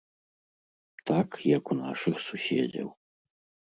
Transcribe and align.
Так, 1.11 1.29
як 1.57 1.63
у 1.71 1.79
нашых 1.85 2.15
суседзяў. 2.33 2.87